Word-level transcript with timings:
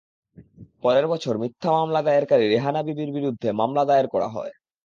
পরের 0.83 1.05
বছর 1.07 1.33
মিথ্যা 1.37 1.69
মামলা 1.71 2.01
দায়েরকারী 2.01 2.45
রেহানা 2.47 2.81
বিবির 2.83 3.09
বিরুদ্ধে 3.13 3.49
মামলা 3.51 3.83
দায়ের 3.85 4.07
করা 4.07 4.27
হয়। 4.27 4.53